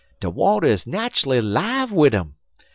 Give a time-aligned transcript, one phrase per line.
[0.19, 2.33] De water is natchully 'live wid um.